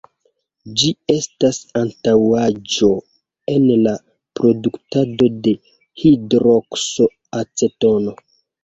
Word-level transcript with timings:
Ĝi 0.81 0.87
estas 1.15 1.59
antaŭaĵo 1.81 2.89
en 3.57 3.69
la 3.83 3.95
produktado 4.41 5.31
de 5.47 5.55
"hidrokso-acetono". 6.07 8.19